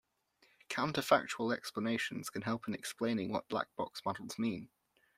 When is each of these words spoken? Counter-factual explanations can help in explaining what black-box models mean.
Counter-factual 0.67 1.51
explanations 1.51 2.31
can 2.31 2.41
help 2.41 2.67
in 2.67 2.73
explaining 2.73 3.31
what 3.31 3.47
black-box 3.49 4.01
models 4.03 4.39
mean. 4.39 4.71